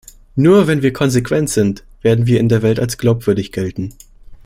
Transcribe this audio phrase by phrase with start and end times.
[0.35, 3.93] Nur wenn wir konsequent sind, werden wir in der Welt als glaubwürdig gelten.